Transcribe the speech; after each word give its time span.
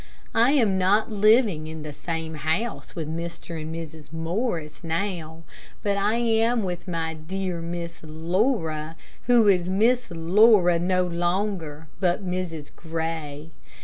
I 0.33 0.53
am 0.53 0.79
not 0.79 1.11
living 1.11 1.67
in 1.67 1.83
the 1.83 1.93
same 1.93 2.33
house 2.33 2.95
with 2.95 3.07
Mr. 3.07 3.61
and 3.61 3.71
Mrs, 3.75 4.11
Morris 4.11 4.83
now, 4.83 5.43
but 5.83 5.95
I 5.95 6.15
am 6.15 6.63
with 6.63 6.87
my 6.87 7.13
dear 7.13 7.61
Miss 7.61 7.99
Laura, 8.03 8.95
who 9.27 9.47
is 9.47 9.69
Miss 9.69 10.09
Laura 10.09 10.79
no 10.79 11.05
longer, 11.05 11.87
but 11.99 12.25
Mrs. 12.25 12.75
Gray. 12.75 13.51